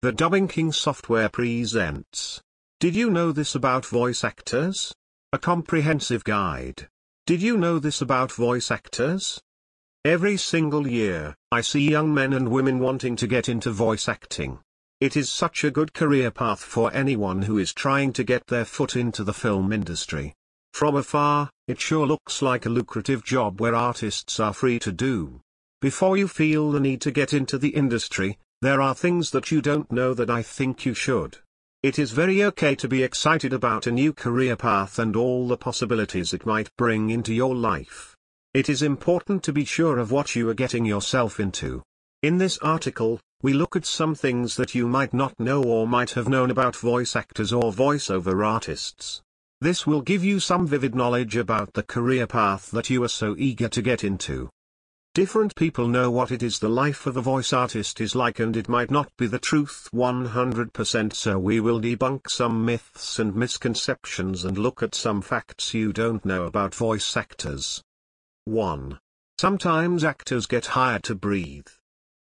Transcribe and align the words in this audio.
The 0.00 0.12
Dubbing 0.12 0.46
King 0.46 0.70
software 0.70 1.28
presents. 1.28 2.40
Did 2.78 2.94
you 2.94 3.10
know 3.10 3.32
this 3.32 3.56
about 3.56 3.84
voice 3.84 4.22
actors? 4.22 4.94
A 5.32 5.38
comprehensive 5.38 6.22
guide. 6.22 6.86
Did 7.26 7.42
you 7.42 7.56
know 7.56 7.80
this 7.80 8.00
about 8.00 8.30
voice 8.30 8.70
actors? 8.70 9.40
Every 10.04 10.36
single 10.36 10.86
year, 10.86 11.34
I 11.50 11.62
see 11.62 11.90
young 11.90 12.14
men 12.14 12.32
and 12.32 12.48
women 12.48 12.78
wanting 12.78 13.16
to 13.16 13.26
get 13.26 13.48
into 13.48 13.72
voice 13.72 14.08
acting. 14.08 14.60
It 15.00 15.16
is 15.16 15.32
such 15.32 15.64
a 15.64 15.70
good 15.72 15.94
career 15.94 16.30
path 16.30 16.60
for 16.60 16.94
anyone 16.94 17.42
who 17.42 17.58
is 17.58 17.74
trying 17.74 18.12
to 18.12 18.22
get 18.22 18.46
their 18.46 18.64
foot 18.64 18.94
into 18.94 19.24
the 19.24 19.34
film 19.34 19.72
industry. 19.72 20.36
From 20.72 20.94
afar, 20.94 21.50
it 21.66 21.80
sure 21.80 22.06
looks 22.06 22.40
like 22.40 22.66
a 22.66 22.70
lucrative 22.70 23.24
job 23.24 23.60
where 23.60 23.74
artists 23.74 24.38
are 24.38 24.54
free 24.54 24.78
to 24.78 24.92
do. 24.92 25.40
Before 25.80 26.16
you 26.16 26.28
feel 26.28 26.70
the 26.70 26.78
need 26.78 27.00
to 27.00 27.10
get 27.10 27.34
into 27.34 27.58
the 27.58 27.70
industry, 27.70 28.38
there 28.60 28.80
are 28.80 28.94
things 28.94 29.30
that 29.30 29.52
you 29.52 29.62
don't 29.62 29.90
know 29.92 30.14
that 30.14 30.30
I 30.30 30.42
think 30.42 30.84
you 30.84 30.92
should. 30.92 31.38
It 31.84 31.98
is 31.98 32.10
very 32.10 32.42
okay 32.44 32.74
to 32.74 32.88
be 32.88 33.04
excited 33.04 33.52
about 33.52 33.86
a 33.86 33.92
new 33.92 34.12
career 34.12 34.56
path 34.56 34.98
and 34.98 35.14
all 35.14 35.46
the 35.46 35.56
possibilities 35.56 36.34
it 36.34 36.44
might 36.44 36.74
bring 36.76 37.10
into 37.10 37.32
your 37.32 37.54
life. 37.54 38.16
It 38.54 38.68
is 38.68 38.82
important 38.82 39.44
to 39.44 39.52
be 39.52 39.64
sure 39.64 39.98
of 39.98 40.10
what 40.10 40.34
you 40.34 40.48
are 40.48 40.54
getting 40.54 40.84
yourself 40.84 41.38
into. 41.38 41.82
In 42.24 42.38
this 42.38 42.58
article, 42.58 43.20
we 43.42 43.52
look 43.52 43.76
at 43.76 43.86
some 43.86 44.16
things 44.16 44.56
that 44.56 44.74
you 44.74 44.88
might 44.88 45.14
not 45.14 45.38
know 45.38 45.62
or 45.62 45.86
might 45.86 46.10
have 46.10 46.28
known 46.28 46.50
about 46.50 46.74
voice 46.74 47.14
actors 47.14 47.52
or 47.52 47.72
voiceover 47.72 48.44
artists. 48.44 49.22
This 49.60 49.86
will 49.86 50.00
give 50.00 50.24
you 50.24 50.40
some 50.40 50.66
vivid 50.66 50.96
knowledge 50.96 51.36
about 51.36 51.74
the 51.74 51.84
career 51.84 52.26
path 52.26 52.72
that 52.72 52.90
you 52.90 53.04
are 53.04 53.08
so 53.08 53.36
eager 53.38 53.68
to 53.68 53.82
get 53.82 54.02
into. 54.02 54.50
Different 55.18 55.56
people 55.56 55.88
know 55.88 56.12
what 56.12 56.30
it 56.30 56.44
is 56.44 56.60
the 56.60 56.68
life 56.68 57.04
of 57.04 57.16
a 57.16 57.20
voice 57.20 57.52
artist 57.52 58.00
is 58.00 58.14
like 58.14 58.38
and 58.38 58.56
it 58.56 58.68
might 58.68 58.88
not 58.88 59.10
be 59.16 59.26
the 59.26 59.40
truth 59.40 59.88
100% 59.92 61.12
so 61.12 61.40
we 61.40 61.58
will 61.58 61.80
debunk 61.80 62.30
some 62.30 62.64
myths 62.64 63.18
and 63.18 63.34
misconceptions 63.34 64.44
and 64.44 64.56
look 64.56 64.80
at 64.80 64.94
some 64.94 65.20
facts 65.20 65.74
you 65.74 65.92
don't 65.92 66.24
know 66.24 66.44
about 66.44 66.72
voice 66.72 67.16
actors. 67.16 67.82
1. 68.44 69.00
Sometimes 69.40 70.04
actors 70.04 70.46
get 70.46 70.66
hired 70.66 71.02
to 71.02 71.16
breathe. 71.16 71.66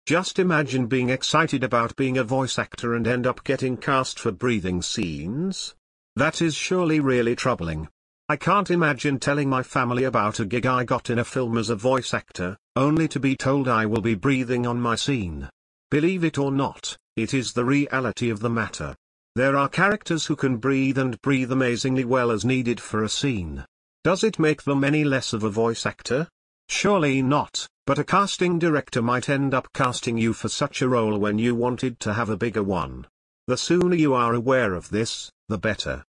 Just 0.08 0.40
imagine 0.40 0.88
being 0.88 1.12
excited 1.12 1.64
about 1.64 1.96
being 1.96 2.18
a 2.18 2.24
voice 2.24 2.58
actor 2.58 2.96
and 2.96 3.06
end 3.06 3.28
up 3.28 3.44
getting 3.44 3.78
cast 3.78 4.18
for 4.18 4.32
breathing 4.32 4.82
scenes. 4.82 5.76
That 6.16 6.42
is 6.42 6.56
surely 6.56 7.00
really 7.00 7.36
troubling. 7.36 7.90
I 8.32 8.38
can't 8.38 8.72
imagine 8.72 9.20
telling 9.20 9.50
my 9.50 9.62
family 9.62 10.06
about 10.06 10.40
a 10.40 10.46
gig 10.46 10.66
I 10.66 10.86
got 10.86 11.10
in 11.10 11.20
a 11.20 11.26
film 11.26 11.58
as 11.58 11.70
a 11.70 11.76
voice 11.76 12.14
actor, 12.14 12.56
only 12.78 13.10
to 13.10 13.20
be 13.20 13.36
told 13.36 13.68
I 13.68 13.86
will 13.86 14.00
be 14.00 14.16
breathing 14.16 14.66
on 14.66 14.80
my 14.80 14.96
scene. 14.96 15.50
Believe 15.90 16.24
it 16.24 16.38
or 16.38 16.50
not, 16.50 16.98
it 17.18 17.34
is 17.34 17.52
the 17.52 17.66
reality 17.66 18.30
of 18.30 18.40
the 18.40 18.50
matter. 18.50 18.96
There 19.36 19.58
are 19.58 19.68
characters 19.68 20.28
who 20.28 20.38
can 20.38 20.56
breathe 20.56 20.98
and 20.98 21.22
breathe 21.22 21.52
amazingly 21.52 22.06
well 22.06 22.32
as 22.32 22.46
needed 22.46 22.80
for 22.80 23.04
a 23.04 23.10
scene. 23.10 23.66
Does 24.06 24.24
it 24.24 24.40
make 24.40 24.64
them 24.64 24.86
any 24.86 25.04
less 25.04 25.34
of 25.34 25.44
a 25.44 25.50
voice 25.50 25.86
actor? 25.86 26.30
Surely 26.70 27.22
not, 27.22 27.68
but 27.86 28.00
a 28.00 28.06
casting 28.06 28.58
director 28.58 29.02
might 29.02 29.28
end 29.28 29.54
up 29.54 29.68
casting 29.74 30.18
you 30.18 30.32
for 30.32 30.48
such 30.48 30.82
a 30.82 30.88
role 30.88 31.18
when 31.18 31.38
you 31.38 31.54
wanted 31.54 32.00
to 32.00 32.14
have 32.14 32.30
a 32.30 32.38
bigger 32.38 32.64
one. 32.64 33.08
The 33.48 33.58
sooner 33.58 33.98
you 33.98 34.14
are 34.14 34.34
aware 34.34 34.74
of 34.74 34.90
this, 34.90 35.30
the 35.50 35.58
better. 35.58 36.06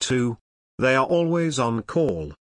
2. 0.00 0.36
They 0.82 0.96
are 0.96 1.06
always 1.06 1.60
on 1.60 1.82
call. 1.82 2.34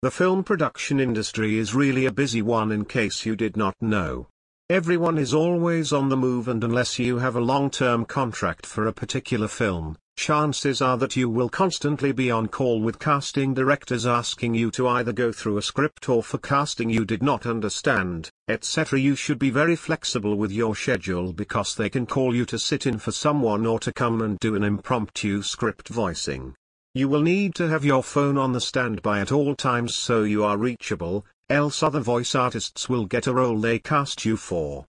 The 0.00 0.10
film 0.10 0.42
production 0.42 0.98
industry 0.98 1.58
is 1.58 1.74
really 1.74 2.06
a 2.06 2.10
busy 2.10 2.40
one 2.40 2.72
in 2.72 2.86
case 2.86 3.26
you 3.26 3.36
did 3.36 3.58
not 3.58 3.74
know. 3.78 4.28
Everyone 4.70 5.18
is 5.18 5.34
always 5.34 5.92
on 5.92 6.08
the 6.08 6.16
move 6.16 6.48
and 6.48 6.64
unless 6.64 6.98
you 6.98 7.18
have 7.18 7.36
a 7.36 7.42
long-term 7.42 8.06
contract 8.06 8.64
for 8.64 8.86
a 8.86 8.92
particular 8.94 9.48
film, 9.48 9.98
chances 10.16 10.80
are 10.80 10.96
that 10.96 11.14
you 11.14 11.28
will 11.28 11.50
constantly 11.50 12.10
be 12.10 12.30
on 12.30 12.48
call 12.48 12.80
with 12.80 12.98
casting 12.98 13.52
directors 13.52 14.06
asking 14.06 14.54
you 14.54 14.70
to 14.70 14.88
either 14.88 15.12
go 15.12 15.30
through 15.30 15.58
a 15.58 15.62
script 15.62 16.08
or 16.08 16.22
for 16.22 16.38
casting 16.38 16.88
you 16.88 17.04
did 17.04 17.22
not 17.22 17.44
understand, 17.44 18.30
etc. 18.48 18.98
You 18.98 19.14
should 19.14 19.38
be 19.38 19.50
very 19.50 19.76
flexible 19.76 20.36
with 20.36 20.52
your 20.52 20.74
schedule 20.74 21.34
because 21.34 21.74
they 21.74 21.90
can 21.90 22.06
call 22.06 22.34
you 22.34 22.46
to 22.46 22.58
sit 22.58 22.86
in 22.86 22.96
for 22.96 23.12
someone 23.12 23.66
or 23.66 23.78
to 23.80 23.92
come 23.92 24.22
and 24.22 24.38
do 24.38 24.54
an 24.54 24.64
impromptu 24.64 25.42
script 25.42 25.90
voicing. 25.90 26.54
You 26.96 27.08
will 27.08 27.22
need 27.22 27.56
to 27.56 27.68
have 27.68 27.84
your 27.84 28.04
phone 28.04 28.38
on 28.38 28.52
the 28.52 28.60
standby 28.60 29.18
at 29.18 29.32
all 29.32 29.56
times 29.56 29.96
so 29.96 30.22
you 30.22 30.44
are 30.44 30.56
reachable, 30.56 31.26
else 31.50 31.82
other 31.82 31.98
voice 31.98 32.36
artists 32.36 32.88
will 32.88 33.04
get 33.04 33.26
a 33.26 33.34
role 33.34 33.58
they 33.58 33.80
cast 33.80 34.24
you 34.24 34.36
for. 34.36 34.86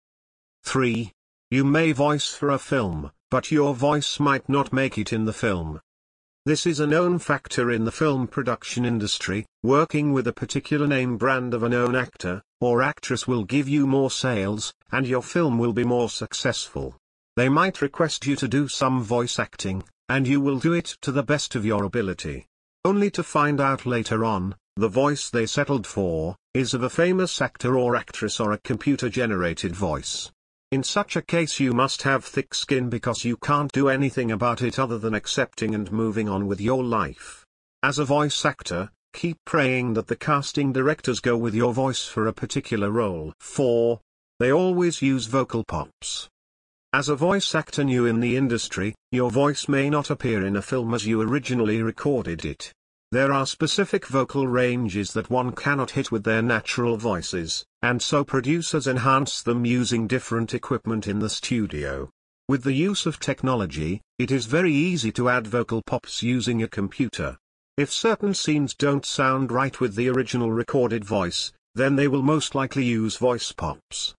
3. 0.66 1.12
You 1.50 1.64
may 1.64 1.94
voice 1.94 2.30
for 2.30 2.50
a 2.50 2.60
film, 2.60 3.12
but 3.32 3.52
your 3.52 3.74
voice 3.74 4.20
might 4.20 4.48
not 4.48 4.72
make 4.72 5.00
it 5.00 5.14
in 5.14 5.26
the 5.26 5.34
film. 5.34 5.82
This 6.46 6.68
is 6.68 6.80
a 6.80 6.86
known 6.86 7.18
factor 7.18 7.72
in 7.72 7.86
the 7.86 7.92
film 7.92 8.28
production 8.28 8.86
industry, 8.86 9.48
working 9.64 10.14
with 10.14 10.28
a 10.28 10.34
particular 10.34 10.86
name 10.86 11.18
brand 11.18 11.56
of 11.56 11.64
a 11.64 11.70
known 11.70 11.96
actor, 11.96 12.44
or 12.62 12.84
actress 12.84 13.28
will 13.28 13.44
give 13.44 13.68
you 13.68 13.88
more 13.88 14.12
sales, 14.12 14.76
and 14.92 15.08
your 15.08 15.24
film 15.24 15.58
will 15.58 15.74
be 15.74 15.84
more 15.84 16.10
successful. 16.12 16.96
They 17.36 17.50
might 17.50 17.82
request 17.82 18.28
you 18.28 18.36
to 18.36 18.48
do 18.48 18.68
some 18.68 19.02
voice 19.02 19.40
acting, 19.40 19.84
and 20.10 20.28
you 20.28 20.40
will 20.40 20.60
do 20.60 20.74
it 20.74 20.98
to 21.02 21.12
the 21.12 21.24
best 21.24 21.56
of 21.56 21.66
your 21.66 21.84
ability. 21.84 22.46
Only 22.84 23.10
to 23.12 23.24
find 23.24 23.60
out 23.60 23.86
later 23.86 24.24
on, 24.24 24.56
the 24.76 24.88
voice 24.88 25.30
they 25.30 25.46
settled 25.46 25.88
for, 25.88 26.36
is 26.54 26.74
of 26.74 26.84
a 26.84 26.90
famous 26.90 27.42
actor 27.42 27.78
or 27.78 27.96
actress 27.96 28.40
or 28.40 28.52
a 28.52 28.60
computer-generated 28.60 29.76
voice. 29.76 30.32
In 30.72 30.84
such 30.84 31.16
a 31.16 31.22
case 31.22 31.60
you 31.60 31.74
must 31.74 32.02
have 32.02 32.26
thick 32.26 32.54
skin 32.54 32.90
because 32.90 33.24
you 33.24 33.38
can't 33.38 33.72
do 33.72 33.88
anything 33.88 34.32
about 34.32 34.62
it 34.62 34.78
other 34.78 34.98
than 34.98 35.14
accepting 35.14 35.74
and 35.74 35.92
moving 35.92 36.28
on 36.28 36.48
with 36.48 36.60
your 36.60 36.84
life. 36.84 37.46
As 37.82 38.00
a 38.00 38.06
voice 38.06 38.44
actor, 38.46 38.92
keep 39.14 39.38
praying 39.46 39.94
that 39.94 40.08
the 40.08 40.16
casting 40.16 40.74
directors 40.74 41.20
go 41.20 41.38
with 41.38 41.56
your 41.56 41.74
voice 41.74 42.06
for 42.06 42.28
a 42.28 42.34
particular 42.34 42.92
role. 42.92 43.34
4. 43.40 44.00
They 44.40 44.52
always 44.52 45.02
use 45.02 45.28
vocal 45.28 45.64
pops. 45.64 46.28
As 46.96 47.10
a 47.10 47.16
voice 47.18 47.54
actor 47.54 47.84
new 47.84 48.06
in 48.06 48.22
the 48.22 48.38
industry, 48.38 48.96
your 49.12 49.30
voice 49.30 49.68
may 49.68 49.90
not 49.90 50.10
appear 50.10 50.46
in 50.46 50.56
a 50.56 50.62
film 50.62 50.94
as 50.94 51.06
you 51.06 51.22
originally 51.22 51.82
recorded 51.82 52.46
it. 52.46 52.72
There 53.12 53.34
are 53.34 53.46
specific 53.46 54.08
vocal 54.08 54.48
ranges 54.48 55.12
that 55.12 55.30
one 55.30 55.52
cannot 55.52 55.92
hit 55.92 56.10
with 56.10 56.24
their 56.24 56.42
natural 56.42 56.96
voices, 56.96 57.66
and 57.82 58.02
so 58.02 58.24
producers 58.24 58.88
enhance 58.88 59.44
them 59.44 59.66
using 59.66 60.08
different 60.08 60.54
equipment 60.54 61.06
in 61.06 61.20
the 61.20 61.28
studio. 61.28 62.10
With 62.48 62.64
the 62.64 62.72
use 62.72 63.06
of 63.06 63.20
technology, 63.20 64.00
it 64.18 64.32
is 64.32 64.46
very 64.46 64.72
easy 64.72 65.12
to 65.20 65.28
add 65.28 65.48
vocal 65.48 65.82
pops 65.86 66.24
using 66.24 66.64
a 66.64 66.70
computer. 66.70 67.38
If 67.76 67.92
certain 67.92 68.34
scenes 68.34 68.74
don't 68.74 69.06
sound 69.06 69.52
right 69.52 69.78
with 69.82 69.96
the 69.96 70.08
original 70.08 70.54
recorded 70.54 71.04
voice, 71.04 71.52
then 71.74 71.98
they 71.98 72.08
will 72.08 72.24
most 72.24 72.56
likely 72.56 72.86
use 72.86 73.18
voice 73.18 73.52
pops. 73.52 74.16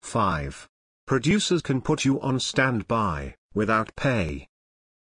5. 0.00 0.66
Producers 1.06 1.62
can 1.62 1.80
put 1.80 2.04
you 2.04 2.20
on 2.20 2.40
standby, 2.40 3.36
without 3.54 3.94
pay. 3.94 4.48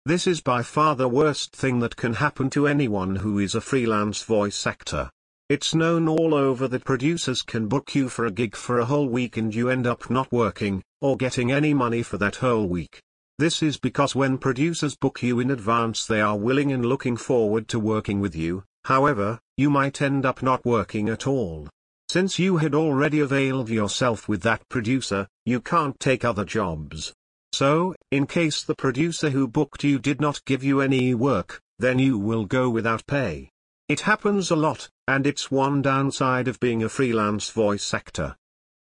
This 0.07 0.27
is 0.27 0.41
by 0.41 0.63
far 0.63 0.97
the 0.97 1.11
worst 1.11 1.55
thing 1.55 1.81
that 1.81 1.95
can 1.95 2.15
happen 2.15 2.49
to 2.51 2.67
anyone 2.67 3.17
who 3.17 3.39
is 3.39 3.55
a 3.55 3.61
freelance 3.61 4.23
voice 4.23 4.67
actor. 4.67 5.11
It's 5.51 5.75
known 5.75 6.09
all 6.09 6.33
over 6.33 6.67
that 6.69 6.87
producers 6.87 7.43
can 7.43 7.69
book 7.69 7.95
you 7.95 8.09
for 8.09 8.25
a 8.25 8.31
gig 8.31 8.57
for 8.57 8.79
a 8.79 8.87
whole 8.87 9.11
week 9.11 9.37
and 9.37 9.55
you 9.55 9.69
end 9.69 9.87
up 9.87 10.09
not 10.09 10.33
working, 10.33 10.83
or 11.03 11.19
getting 11.19 11.53
any 11.53 11.75
money 11.75 12.03
for 12.03 12.17
that 12.17 12.37
whole 12.37 12.67
week. 12.67 13.03
This 13.39 13.63
is 13.63 13.77
because 13.77 14.15
when 14.15 14.39
producers 14.39 14.97
book 14.97 15.23
you 15.23 15.39
in 15.39 15.51
advance 15.51 16.07
they 16.07 16.23
are 16.23 16.39
willing 16.39 16.73
and 16.73 16.87
looking 16.87 17.19
forward 17.19 17.69
to 17.69 17.79
working 17.79 18.21
with 18.21 18.35
you, 18.35 18.65
however, 18.87 19.39
you 19.59 19.69
might 19.69 20.01
end 20.01 20.25
up 20.25 20.43
not 20.43 20.65
working 20.65 21.11
at 21.11 21.27
all. 21.27 21.69
Since 22.13 22.41
you 22.41 22.57
had 22.57 22.75
already 22.75 23.21
availed 23.21 23.69
yourself 23.69 24.29
with 24.29 24.43
that 24.43 24.69
producer, 24.69 25.29
you 25.47 25.61
can't 25.61 25.97
take 26.01 26.25
other 26.25 26.45
jobs. 26.45 27.15
So, 27.53 27.95
in 28.11 28.27
case 28.27 28.65
the 28.65 28.75
producer 28.75 29.31
who 29.31 29.47
booked 29.47 29.85
you 29.85 30.01
did 30.01 30.21
not 30.21 30.45
give 30.45 30.65
you 30.65 30.81
any 30.81 31.15
work, 31.15 31.61
then 31.79 32.01
you 32.01 32.19
will 32.19 32.47
go 32.47 32.69
without 32.69 33.07
pay. 33.07 33.51
It 33.89 34.01
happens 34.01 34.51
a 34.51 34.57
lot, 34.57 34.89
and 35.07 35.25
it's 35.25 35.53
one 35.53 35.83
downside 35.83 36.49
of 36.49 36.59
being 36.59 36.83
a 36.83 36.89
freelance 36.89 37.49
voice 37.51 37.95
actor. 37.95 38.35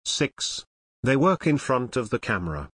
6. 0.07 0.65
They 1.05 1.15
work 1.15 1.47
in 1.47 1.57
front 1.57 1.97
of 1.97 2.11
the 2.11 2.19
camera. 2.19 2.69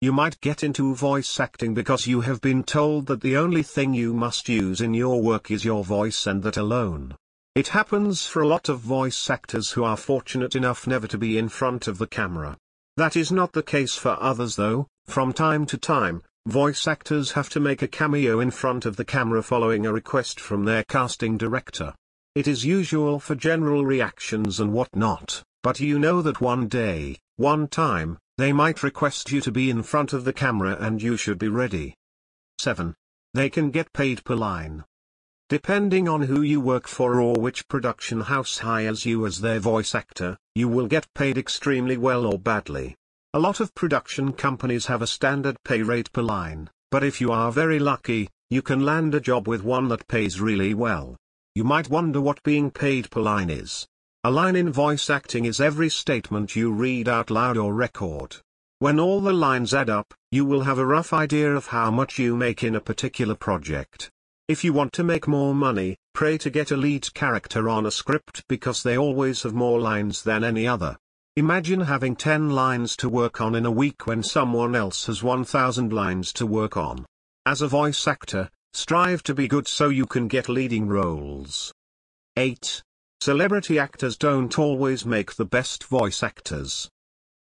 You 0.00 0.12
might 0.12 0.40
get 0.40 0.62
into 0.62 0.94
voice 0.94 1.40
acting 1.40 1.74
because 1.74 2.06
you 2.06 2.20
have 2.20 2.40
been 2.40 2.62
told 2.62 3.06
that 3.06 3.20
the 3.20 3.36
only 3.36 3.64
thing 3.64 3.94
you 3.94 4.14
must 4.14 4.48
use 4.48 4.80
in 4.80 4.94
your 4.94 5.20
work 5.20 5.50
is 5.50 5.64
your 5.64 5.82
voice 5.82 6.24
and 6.24 6.40
that 6.44 6.56
alone. 6.56 7.16
It 7.54 7.68
happens 7.68 8.26
for 8.26 8.40
a 8.40 8.46
lot 8.46 8.70
of 8.70 8.80
voice 8.80 9.28
actors 9.28 9.72
who 9.72 9.84
are 9.84 9.96
fortunate 9.96 10.56
enough 10.56 10.86
never 10.86 11.06
to 11.08 11.18
be 11.18 11.36
in 11.36 11.50
front 11.50 11.86
of 11.86 11.98
the 11.98 12.06
camera. 12.06 12.56
That 12.96 13.14
is 13.14 13.30
not 13.30 13.52
the 13.52 13.62
case 13.62 13.94
for 13.94 14.16
others 14.20 14.56
though, 14.56 14.88
from 15.06 15.32
time 15.32 15.66
to 15.66 15.76
time, 15.76 16.22
voice 16.46 16.86
actors 16.88 17.32
have 17.32 17.50
to 17.50 17.60
make 17.60 17.82
a 17.82 17.88
cameo 17.88 18.40
in 18.40 18.50
front 18.50 18.86
of 18.86 18.96
the 18.96 19.04
camera 19.04 19.42
following 19.42 19.84
a 19.84 19.92
request 19.92 20.40
from 20.40 20.64
their 20.64 20.84
casting 20.84 21.36
director. 21.36 21.94
It 22.34 22.48
is 22.48 22.64
usual 22.64 23.20
for 23.20 23.34
general 23.34 23.84
reactions 23.84 24.58
and 24.58 24.72
whatnot, 24.72 25.42
but 25.62 25.78
you 25.78 25.98
know 25.98 26.22
that 26.22 26.40
one 26.40 26.68
day, 26.68 27.18
one 27.36 27.68
time, 27.68 28.18
They 28.38 28.52
might 28.52 28.82
request 28.82 29.30
you 29.30 29.42
to 29.42 29.52
be 29.52 29.68
in 29.68 29.82
front 29.82 30.14
of 30.14 30.24
the 30.24 30.32
camera 30.32 30.76
and 30.80 31.02
you 31.02 31.16
should 31.18 31.38
be 31.38 31.48
ready. 31.48 31.94
7. 32.58 32.94
They 33.34 33.50
can 33.50 33.70
get 33.70 33.92
paid 33.92 34.24
per 34.24 34.34
line. 34.34 34.84
Depending 35.52 36.08
on 36.08 36.22
who 36.22 36.40
you 36.40 36.62
work 36.62 36.88
for 36.88 37.20
or 37.20 37.34
which 37.34 37.68
production 37.68 38.22
house 38.22 38.56
hires 38.56 39.04
you 39.04 39.26
as 39.26 39.38
their 39.38 39.60
voice 39.60 39.94
actor, 39.94 40.38
you 40.54 40.66
will 40.66 40.86
get 40.86 41.12
paid 41.12 41.36
extremely 41.36 41.98
well 41.98 42.24
or 42.24 42.38
badly. 42.38 42.96
A 43.34 43.38
lot 43.38 43.60
of 43.60 43.74
production 43.74 44.32
companies 44.32 44.86
have 44.86 45.02
a 45.02 45.06
standard 45.06 45.62
pay 45.62 45.82
rate 45.82 46.10
per 46.10 46.22
line, 46.22 46.70
but 46.90 47.04
if 47.04 47.20
you 47.20 47.30
are 47.32 47.52
very 47.52 47.78
lucky, 47.78 48.30
you 48.48 48.62
can 48.62 48.86
land 48.86 49.14
a 49.14 49.20
job 49.20 49.46
with 49.46 49.62
one 49.62 49.88
that 49.88 50.08
pays 50.08 50.40
really 50.40 50.72
well. 50.72 51.18
You 51.54 51.64
might 51.64 51.90
wonder 51.90 52.18
what 52.18 52.42
being 52.42 52.70
paid 52.70 53.10
per 53.10 53.20
line 53.20 53.50
is. 53.50 53.86
A 54.24 54.30
line 54.30 54.56
in 54.56 54.72
voice 54.72 55.10
acting 55.10 55.44
is 55.44 55.60
every 55.60 55.90
statement 55.90 56.56
you 56.56 56.72
read 56.72 57.10
out 57.10 57.30
loud 57.30 57.58
or 57.58 57.74
record. 57.74 58.36
When 58.78 58.98
all 58.98 59.20
the 59.20 59.34
lines 59.34 59.74
add 59.74 59.90
up, 59.90 60.14
you 60.30 60.46
will 60.46 60.62
have 60.62 60.78
a 60.78 60.86
rough 60.86 61.12
idea 61.12 61.54
of 61.54 61.66
how 61.66 61.90
much 61.90 62.18
you 62.18 62.38
make 62.38 62.64
in 62.64 62.74
a 62.74 62.80
particular 62.80 63.34
project. 63.34 64.10
If 64.48 64.64
you 64.64 64.72
want 64.72 64.92
to 64.94 65.04
make 65.04 65.28
more 65.28 65.54
money, 65.54 65.96
pray 66.14 66.36
to 66.38 66.50
get 66.50 66.72
a 66.72 66.76
lead 66.76 67.14
character 67.14 67.68
on 67.68 67.86
a 67.86 67.92
script 67.92 68.42
because 68.48 68.82
they 68.82 68.98
always 68.98 69.42
have 69.44 69.54
more 69.54 69.78
lines 69.78 70.22
than 70.22 70.42
any 70.42 70.66
other. 70.66 70.96
Imagine 71.36 71.80
having 71.80 72.16
10 72.16 72.50
lines 72.50 72.96
to 72.96 73.08
work 73.08 73.40
on 73.40 73.54
in 73.54 73.64
a 73.64 73.70
week 73.70 74.06
when 74.06 74.22
someone 74.22 74.74
else 74.74 75.06
has 75.06 75.22
1000 75.22 75.92
lines 75.92 76.32
to 76.34 76.44
work 76.44 76.76
on. 76.76 77.06
As 77.46 77.62
a 77.62 77.68
voice 77.68 78.06
actor, 78.06 78.50
strive 78.74 79.22
to 79.22 79.34
be 79.34 79.48
good 79.48 79.68
so 79.68 79.88
you 79.88 80.06
can 80.06 80.28
get 80.28 80.48
leading 80.48 80.88
roles. 80.88 81.72
8. 82.36 82.82
Celebrity 83.20 83.78
actors 83.78 84.16
don't 84.16 84.58
always 84.58 85.06
make 85.06 85.36
the 85.36 85.44
best 85.44 85.84
voice 85.84 86.22
actors. 86.22 86.90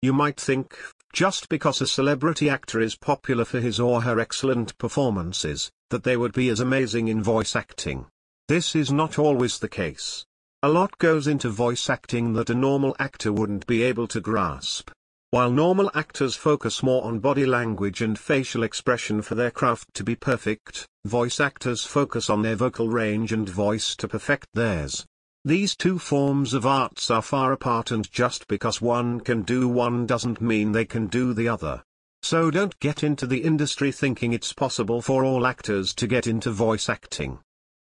You 0.02 0.12
might 0.12 0.40
think, 0.40 0.78
just 1.14 1.50
because 1.50 1.82
a 1.82 1.88
celebrity 1.88 2.50
actor 2.50 2.80
is 2.80 2.96
popular 2.96 3.46
for 3.46 3.60
his 3.60 3.80
or 3.80 4.02
her 4.02 4.20
excellent 4.20 4.78
performances, 4.78 5.72
that 5.90 6.04
they 6.04 6.18
would 6.18 6.34
be 6.34 6.50
as 6.50 6.60
amazing 6.60 7.08
in 7.08 7.22
voice 7.22 7.56
acting. 7.56 8.06
This 8.48 8.76
is 8.76 8.92
not 8.92 9.20
always 9.20 9.60
the 9.60 9.70
case. 9.70 10.26
A 10.64 10.70
lot 10.70 10.98
goes 10.98 11.28
into 11.28 11.50
voice 11.50 11.90
acting 11.90 12.34
that 12.34 12.50
a 12.50 12.56
normal 12.56 12.96
actor 13.00 13.34
wouldn't 13.34 13.66
be 13.66 13.84
able 13.84 14.08
to 14.08 14.22
grasp. 14.22 14.92
While 15.32 15.50
normal 15.50 15.90
actors 15.96 16.36
focus 16.36 16.84
more 16.84 17.06
on 17.06 17.20
body 17.20 17.46
language 17.46 18.02
and 18.02 18.20
facial 18.20 18.64
expression 18.64 19.22
for 19.22 19.36
their 19.36 19.50
craft 19.50 19.94
to 19.94 20.04
be 20.04 20.16
perfect, 20.16 20.86
voice 21.06 21.40
actors 21.40 21.86
focus 21.86 22.30
on 22.30 22.42
their 22.42 22.56
vocal 22.56 22.90
range 22.90 23.32
and 23.32 23.48
voice 23.48 23.96
to 23.96 24.08
perfect 24.10 24.48
theirs. 24.54 25.06
These 25.44 25.76
two 25.76 25.98
forms 25.98 26.54
of 26.54 26.68
arts 26.68 27.10
are 27.10 27.24
far 27.24 27.52
apart 27.52 27.90
and 27.90 28.10
just 28.12 28.48
because 28.48 28.80
one 28.80 29.20
can 29.20 29.42
do 29.42 29.68
one 29.68 30.06
doesn't 30.06 30.40
mean 30.40 30.72
they 30.72 30.86
can 30.86 31.08
do 31.08 31.34
the 31.34 31.48
other. 31.48 31.84
So 32.22 32.52
don't 32.52 32.78
get 32.80 33.04
into 33.04 33.26
the 33.26 33.44
industry 33.44 33.92
thinking 33.92 34.34
it's 34.34 34.54
possible 34.54 35.02
for 35.02 35.26
all 35.26 35.48
actors 35.48 35.96
to 35.96 36.06
get 36.06 36.28
into 36.28 36.52
voice 36.52 36.90
acting. 36.90 37.40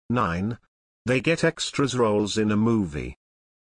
9. 0.10 0.58
They 1.06 1.20
get 1.20 1.44
extras 1.44 1.98
roles 1.98 2.38
in 2.38 2.50
a 2.50 2.56
movie. 2.56 3.18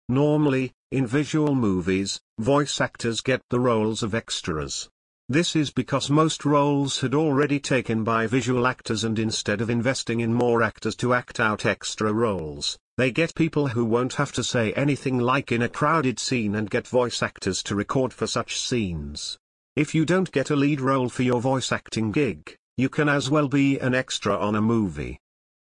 Normally, 0.08 0.74
in 0.92 1.08
visual 1.08 1.56
movies, 1.56 2.22
voice 2.38 2.80
actors 2.80 3.22
get 3.22 3.42
the 3.50 3.60
roles 3.60 4.04
of 4.04 4.14
extras. 4.14 4.88
This 5.30 5.56
is 5.56 5.72
because 5.72 6.12
most 6.12 6.46
roles 6.46 7.00
had 7.00 7.16
already 7.16 7.60
taken 7.60 8.04
by 8.04 8.28
visual 8.28 8.68
actors 8.68 9.04
and 9.04 9.18
instead 9.18 9.62
of 9.62 9.72
investing 9.72 10.20
in 10.20 10.31
more 10.31 10.62
actors 10.62 10.96
to 10.98 11.16
act 11.16 11.40
out 11.40 11.66
extra 11.66 12.14
roles, 12.14 12.78
they 12.98 13.12
get 13.12 13.34
people 13.34 13.68
who 13.68 13.84
won't 13.84 14.13
have 14.13 14.31
to 14.34 14.44
say 14.44 14.72
anything 14.74 15.18
like 15.18 15.51
in 15.51 15.63
a 15.63 15.69
crowded 15.69 16.19
scene 16.19 16.56
and 16.56 16.69
get 16.69 16.88
voice 16.88 17.24
actors 17.24 17.63
to 17.63 17.75
record 17.75 18.13
for 18.13 18.28
such 18.28 18.60
scenes. 18.60 19.38
If 19.75 19.95
you 19.95 20.06
don't 20.06 20.31
get 20.31 20.51
a 20.51 20.56
lead 20.56 20.80
role 20.80 21.10
for 21.10 21.24
your 21.24 21.42
voice 21.42 21.72
acting 21.72 22.12
gig, 22.12 22.56
you 22.78 22.90
can 22.90 23.10
as 23.10 23.31
well 23.31 23.48
be 23.48 23.80
an 23.80 23.95
extra 23.95 24.38
on 24.38 24.56
a 24.56 24.62
movie. 24.62 25.19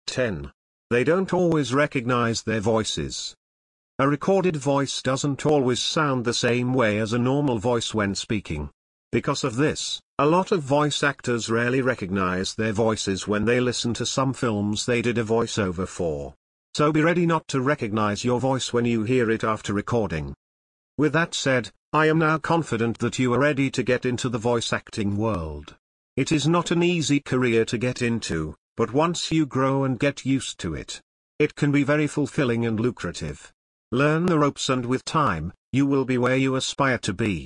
10. 0.06 0.52
They 0.92 1.04
don't 1.04 1.34
always 1.34 1.74
recognize 1.74 2.44
their 2.44 2.60
voices. 2.60 3.36
A 3.98 4.08
recorded 4.08 4.56
voice 4.56 5.02
doesn't 5.02 5.44
always 5.44 5.82
sound 5.82 6.24
the 6.24 6.34
same 6.36 6.74
way 6.76 7.00
as 7.00 7.14
a 7.14 7.20
normal 7.20 7.58
voice 7.58 7.96
when 7.96 8.14
speaking. 8.14 8.70
Because 9.12 9.44
of 9.44 9.56
this, 9.56 10.00
a 10.20 10.26
lot 10.28 10.52
of 10.52 10.62
voice 10.62 11.02
actors 11.02 11.50
rarely 11.50 11.82
recognize 11.82 12.54
their 12.54 12.74
voices 12.74 13.28
when 13.28 13.46
they 13.46 13.60
listen 13.60 13.96
to 13.96 14.06
some 14.06 14.34
films 14.34 14.86
they 14.86 15.02
did 15.02 15.18
a 15.18 15.24
voiceover 15.24 15.88
for. 15.88 16.36
So 16.78 16.92
be 16.92 17.02
ready 17.02 17.26
not 17.26 17.48
to 17.48 17.60
recognize 17.60 18.24
your 18.24 18.40
voice 18.40 18.72
when 18.72 18.86
you 18.86 19.02
hear 19.02 19.32
it 19.32 19.44
after 19.44 19.74
recording. 19.74 20.36
With 20.96 21.12
that 21.14 21.34
said, 21.34 21.72
I 21.92 22.06
am 22.06 22.20
now 22.20 22.38
confident 22.38 23.00
that 23.00 23.18
you 23.18 23.34
are 23.34 23.40
ready 23.40 23.72
to 23.72 23.82
get 23.82 24.06
into 24.06 24.30
the 24.30 24.38
voice 24.38 24.72
acting 24.72 25.18
world. 25.18 25.76
It 26.16 26.32
is 26.32 26.48
not 26.48 26.70
an 26.70 26.84
easy 26.84 27.20
career 27.20 27.66
to 27.66 27.80
get 27.80 28.04
into, 28.04 28.54
but 28.76 28.94
once 28.94 29.32
you 29.32 29.48
grow 29.48 29.86
and 29.86 29.98
get 29.98 30.24
used 30.24 30.60
to 30.60 30.76
it, 30.76 31.02
it 31.40 31.56
can 31.56 31.72
be 31.72 31.82
very 31.82 32.06
fulfilling 32.06 32.68
and 32.68 32.80
lucrative. 32.80 33.52
Learn 33.92 34.28
the 34.28 34.38
ropes 34.38 34.70
and 34.70 34.86
with 34.86 35.04
time, 35.04 35.54
you 35.72 35.88
will 35.88 36.06
be 36.06 36.20
where 36.20 36.38
you 36.38 36.56
aspire 36.56 37.00
to 37.00 37.12
be. 37.12 37.38